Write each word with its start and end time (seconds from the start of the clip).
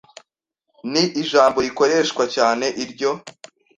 Ni 0.91 1.03
ijambo 1.21 1.57
rikoreshwa 1.65 2.23
cyane 2.35 2.65
iryo 2.83 3.11